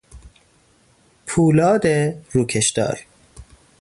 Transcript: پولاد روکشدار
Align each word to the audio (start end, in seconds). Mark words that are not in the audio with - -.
پولاد 1.25 1.85
روکشدار 2.35 2.99